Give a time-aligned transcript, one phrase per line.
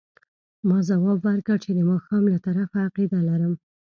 [0.67, 3.53] ما ځواب ورکړ چې د ماښام له طرفه عقیده لرم.